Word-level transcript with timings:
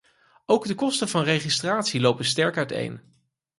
Ook 0.45 0.65
de 0.67 0.75
kosten 0.75 1.09
van 1.09 1.23
registratie 1.23 2.01
lopen 2.01 2.25
sterk 2.25 2.57
uiteen. 2.57 3.01